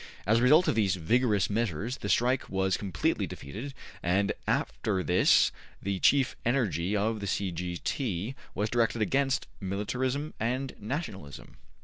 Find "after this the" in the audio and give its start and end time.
4.47-5.99